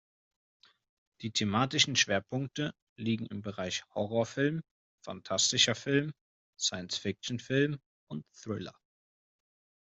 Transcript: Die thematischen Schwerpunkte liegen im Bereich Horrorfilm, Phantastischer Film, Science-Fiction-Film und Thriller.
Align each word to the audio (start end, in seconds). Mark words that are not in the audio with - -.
Die 1.21 1.29
thematischen 1.31 1.95
Schwerpunkte 1.95 2.73
liegen 2.97 3.27
im 3.27 3.43
Bereich 3.43 3.83
Horrorfilm, 3.93 4.63
Phantastischer 5.05 5.75
Film, 5.75 6.11
Science-Fiction-Film 6.59 7.77
und 8.09 8.25
Thriller. 8.33 8.73